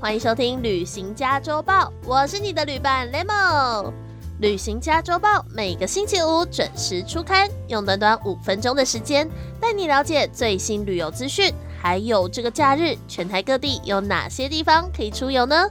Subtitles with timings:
[0.00, 3.84] 欢迎收听《旅行家周报》，我是你的旅伴 Lemon。
[4.40, 9.28] 《旅行家周报》每个星期五准时出刊，用短短五分钟的时间
[9.60, 15.68] 带你了解最新旅游资讯，还有这个假日全台各地有哪些地方可以出游呢？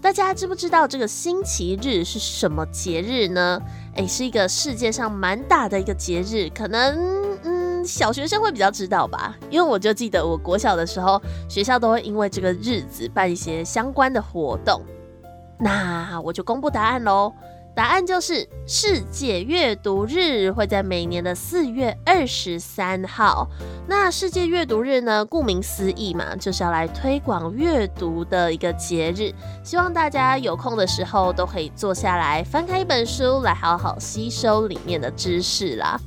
[0.00, 3.60] 大家知不知道这个星期日是什么节日呢？
[3.96, 7.19] 诶，是一个世界上蛮大的一个节日，可能。
[7.90, 14.80] 小学生会比较知道吧，因为我就记得我国小的时候，学校都会因为这个日子办一些相关的活动。
[15.58, 17.32] 那我就公布答案喽，
[17.74, 23.46] 答案就是世界阅读日会在每年的四月二十三号。
[23.86, 36.00] 那世界阅读日呢，顾名思义嘛，就是要来推广阅读的一个节日，希望大家有空的时候都可以坐下来翻开一本书，来好好吸收里面的知识啦。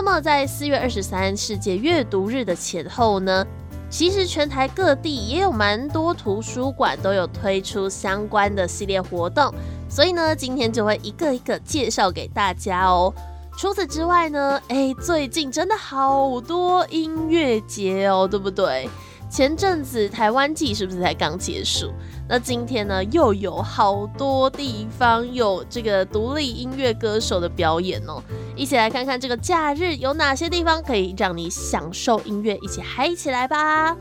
[0.00, 3.44] 那么，在四月二十三世界阅读日的前后呢，
[3.90, 9.52] 其实全台各地也有蛮多图书馆都有推出相关的系列活动，
[9.88, 13.12] 所以呢，今天就会一个一个介绍给大家哦。
[13.56, 18.88] 除此之外呢，哎，最近真的好多音乐节哦，对不对？
[19.30, 21.92] 前阵子台湾季是不是才刚结束？
[22.28, 28.22] 那今天呢，又有好多地方有这个独立音乐歌手的表演哦，
[28.56, 33.96] 一起来看看这个假日有哪些地方可以让你享受音乐，一起嗨起来吧！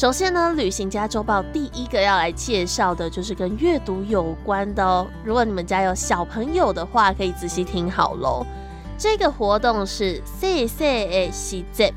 [0.00, 5.06] 首先呢，旅行家周报第一个要来介绍的就是跟阅读有关的哦。
[5.22, 8.46] 如果你们家有小朋友的话，可以仔细听好喽。
[8.96, 11.92] 这个活动是 C C A C Z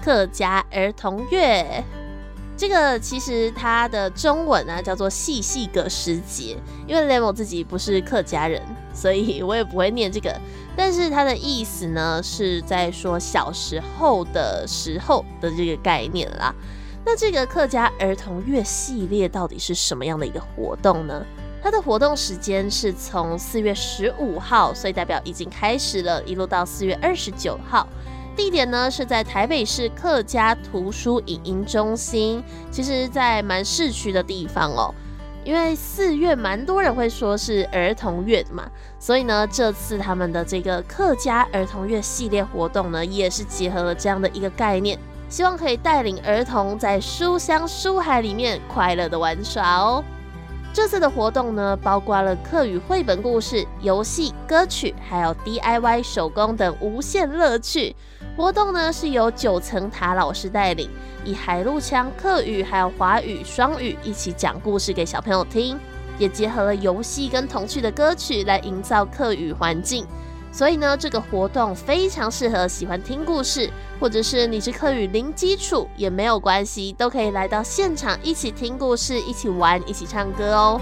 [0.00, 1.82] 客家儿童乐。
[2.56, 8.62] 这个其实它的中文呢叫做细细个时节，因为 Lemo 自己不是客家人，
[8.94, 10.32] 所以我也不会念这个。
[10.76, 16.54] 但是它的意思呢是在说小时候的时候的这个概念啦。
[17.10, 21.24] 那这个客家儿童乐系列到底是什么样的一个活动呢？
[21.62, 27.88] 它的活动时间是从四月十五号，所以代表已经开始了，一路到四月二十九号。
[28.36, 34.94] 地点呢是在台北市客家图书影音中心，其实在蛮市区的地方哦。
[35.44, 38.68] 因为四月蛮多人会说是儿童乐嘛，
[38.98, 44.98] 所以呢，这次他们的这个客家儿童乐系列活动呢，也是结合了这样的一个概念。
[45.28, 50.02] 希望可以带领儿童在书香书海里面快乐的玩耍哦。
[50.72, 57.94] 这次的活动呢，包括了课语绘本故事、游戏、歌曲，还有 DIY 手工等无限乐趣。
[58.36, 60.88] 活动呢是由九层塔老师带领，
[61.24, 65.78] 以海陆腔、客语还有华语双语一起讲故事给小朋友听，
[66.18, 70.06] 也结合了游戏跟童趣的歌曲来营造课语环境。
[70.58, 73.70] 所以呢，这个活动非常适合喜欢听故事，
[74.00, 80.80] 或者是你是课语零基础也没有关系，都可以来到现场一起听故事、一起玩、一起唱歌哦。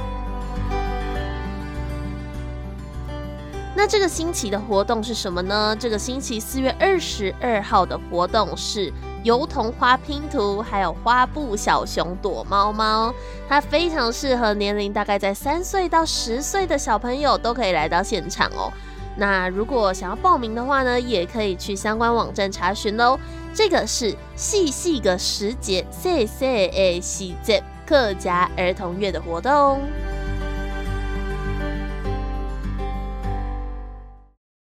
[3.74, 5.76] 那这个星期的活动是什么呢？
[5.78, 8.90] 这个星期四月二十二号的活动是
[9.24, 13.14] 油桐花拼图，还有花布小熊躲猫猫，
[13.46, 18.72] 它非常适合年龄大概在三岁到十岁的小朋友都可以来到现场哦。
[19.18, 23.18] 那如果想要报名的话呢，也可以去相关网站查询喽。
[23.54, 29.80] 这个是细细个时节 C C A 细节客家儿童乐的活动。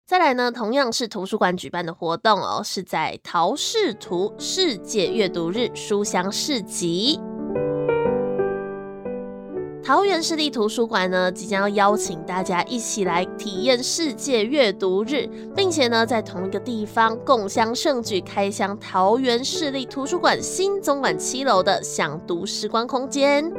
[0.08, 7.20] 再来呢，同样是图书馆举办的活动哦，是在陶氏图世界阅读日书香市集。
[9.90, 23.52] 桃园市立图书馆呢，即将要邀请大家一起来体验世界阅读日，并且呢，在同一个地方共襄盛举，开箱桃园市立图书馆新总馆七楼的享读时光空间。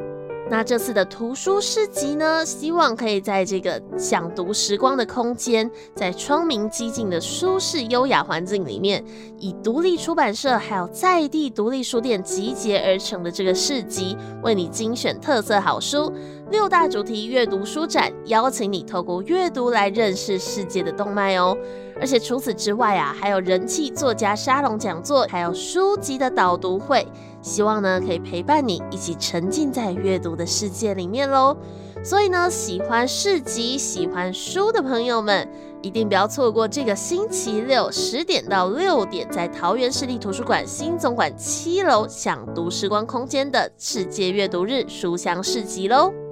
[0.51, 9.03] 那这次的图书诗集呢，希望可以在这个想读时光的空间，在窗明几净的舒适优雅环境里面，
[9.39, 16.13] 以独立出版社还有在地独立书店集结而成的这个市集，为你精选特色好书，
[16.51, 21.57] 六大主题阅读书展，邀请你透过阅读来认识世界的动脉哦。
[22.01, 27.07] 而且除此之外啊，还有人气作家沙龙讲座，还有书籍的导读会，
[27.43, 31.57] 希望呢可以陪伴你一起沉浸在阅读的世界里面喽。
[32.03, 35.47] 所以呢，喜欢市集、喜欢书的朋友们，
[35.83, 46.30] 一定不要错过这个星期六十点到六点，在桃园市立图书馆新总馆七楼享读时光空间的世界阅读日书香市集喽。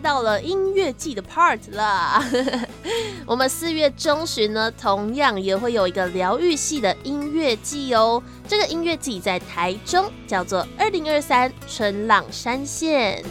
[0.00, 2.24] 到了音乐季的 part 啦。
[3.26, 8.20] 我们四月中旬呢，同样也会有一个疗愈系的音乐季哦。
[8.48, 13.22] 这个音乐季在台中，叫做二零二三春浪山线。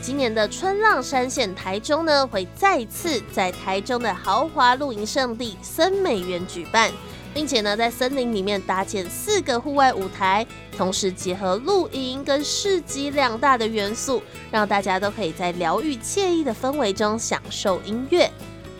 [0.00, 6.90] 今年的春浪山线台中呢，会再次在台中的豪华露营圣地森美园举办。
[7.34, 10.46] 并且呢，在森林里面搭建四个户外舞台，
[10.76, 18.30] 同时结合露营跟市集两大的元素，让大家都可以在疗愈惬意的氛围中享受音乐。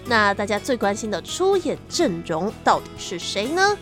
[0.04, 3.76] 那大家最关心的出演阵容到底是谁呢？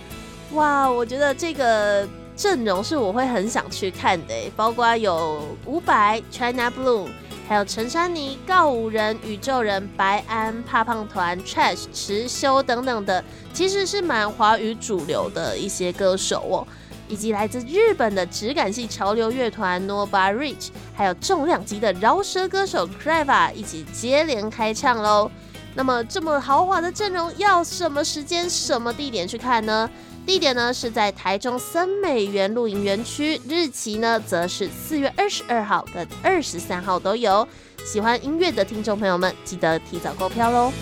[0.53, 2.07] 哇，我觉得这个
[2.37, 7.09] 阵容是我会很想去看的，包括有伍佰、China Blue。
[7.51, 16.65] 还有陈珊妮、告五人、宇宙人、白安、怕胖团、Trash、池修等等的，其实是蛮华语主流的一些歌手哦，
[17.09, 25.29] 以及来自日本的质感系潮流乐团 Nova Rich，还有重量级的饶舌歌手 Crava 一起接连开唱喽。
[25.75, 29.91] 那么这么豪华的阵容，要什么时间、什么地点去看呢？
[30.27, 37.47] 地点呢是在台中森美园露营园区，日期呢则是四月二十二号跟二十三号都有。
[37.85, 40.73] 喜欢音乐的听众朋友们，记得提早购票喽。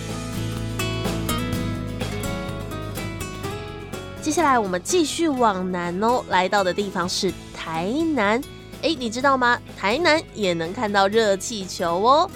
[4.21, 8.43] 接下来我们继续往南哦，来到的地方是台南。
[8.83, 9.59] 哎，你知道吗？
[9.79, 12.31] 台南也能看到热气球哦。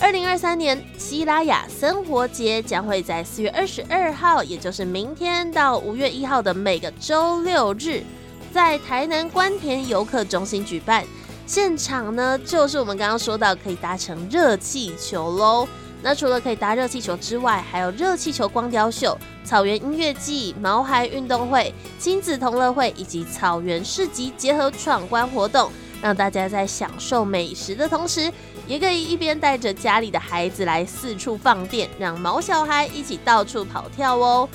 [0.00, 8.04] 二零二三年西拉雅生活节将会在四月二十二号，也就是明天到五月一号的每个周六日，
[8.52, 11.04] 在台南关田游客中心举办。
[11.46, 15.68] 现场呢，就是我们刚刚说到可以搭乘热气球喽。
[16.00, 25.72] 那除了可以搭热气球之外，还有热气球光雕秀、草原音乐季、毛孩运动会、亲子同乐会以及草原市集结合闯关活动，
[26.02, 28.32] 让大家在享受美食的同时。
[28.66, 34.46] 也可以一边带着家里的孩子来四处放电，让毛小孩一起到处跑跳哦。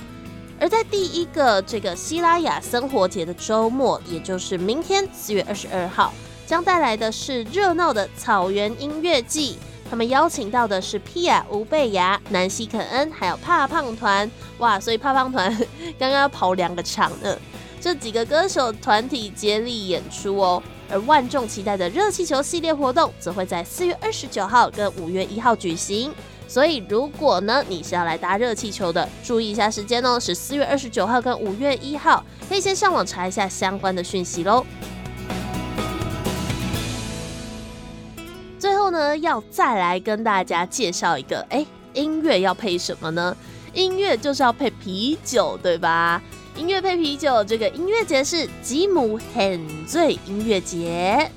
[0.59, 6.13] 而在第一个这个希拉雅生活节的周末，也就是明天四月二十二号，
[6.45, 9.57] 将带来的是热闹的草原音乐季。
[9.89, 14.29] 他们邀请到的是皮亚吴贝雅、南希肯恩，还有怕胖团。
[14.59, 15.51] 哇，所以怕胖团
[15.97, 17.35] 刚刚要跑两个场呢。
[17.81, 20.61] 这几个歌手团体接力演出哦。
[20.93, 26.13] 而万众期待的热气球系列活动，则会在四月二十九号跟五月一号举行。
[26.47, 34.63] 所以，如果呢你是要来搭热气球的，注意一下时间哦，是四月二十九号跟五月一号，可以先上网查一下相关的讯息喽。
[38.59, 43.35] 最后呢，要再来跟大家介绍一个，哎，音乐要配什么呢？
[43.73, 46.21] 音乐就是要配啤酒，对吧？
[46.55, 51.29] 音乐配啤酒，这个音乐节是吉姆很醉音乐节。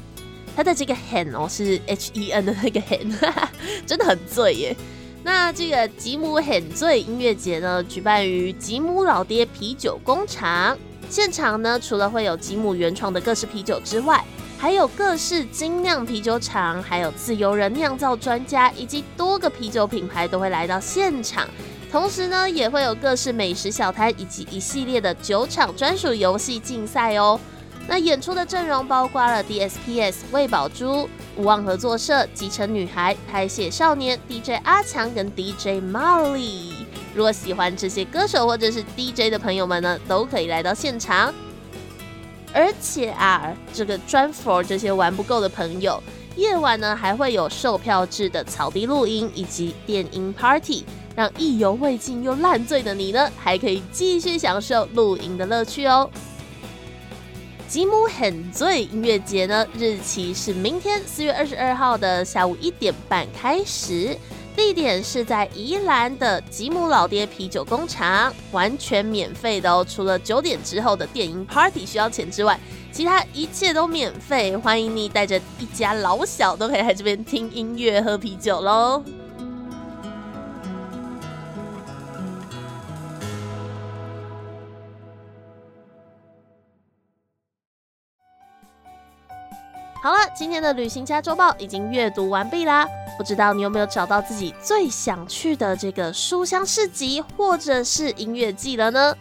[0.54, 2.98] 它的这个很哦是 H E N 的那个很，
[3.86, 4.76] 真的很醉耶。
[5.22, 10.76] 那这个吉姆很醉音乐节呢，举办于吉姆老爹啤酒工厂。
[11.08, 14.22] 现场呢，除了会有吉姆原创的各式啤酒之外，
[14.58, 21.48] 还有各式精酿啤酒厂，还有自由人酿造专家，以及多个啤酒品牌都会来到现场。
[21.90, 27.40] 同时呢，也会有各式美食小摊以及一系列的酒厂专属游戏竞赛哦。
[27.88, 36.72] 那演出的阵容包括了 DSPS、魏宝珠、无望合作社、集成女孩、拍写少年、DJ 阿强跟 DJ Molly。
[37.14, 41.32] 如果喜欢这些歌手或者是 DJ 的朋友们呢，都可以来到现场。
[42.52, 46.02] 而且啊，这个专 for 这些玩不够的朋友，
[46.34, 50.84] 夜晚呢还会有售票制的草地露营以及电音 party。
[51.16, 56.08] 让意犹未尽又烂醉的你呢，还可以继续享受露营的乐趣哦。
[57.66, 64.16] 吉姆很醉音乐节呢，日期是明天四月二十二号的下午一点半开始，
[64.54, 69.84] 地点是在宜兰的吉姆老爹啤酒工厂，完全免费的哦。
[69.88, 72.60] 除了九点之后的电音 party 需要钱之外，
[72.92, 74.56] 其他一切都免费。
[74.56, 79.02] 欢迎你带着一家老小都可以来这边听音乐、喝啤酒喽。
[90.06, 92.86] 好了，今天的旅行家周报已经阅读完毕啦。
[93.18, 99.12] 不知道你有没有找到自己最想去的这个书香市集或者是音乐季了呢？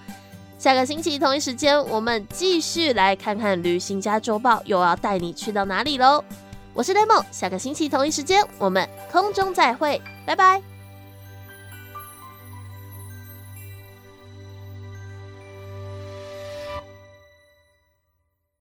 [0.60, 6.24] 下个星期同一时间，我们继续来看看旅行家周报又要带你去到哪里喽。
[6.72, 10.75] 我是雷梦，下个星期同一时间，我们空中再会，拜拜。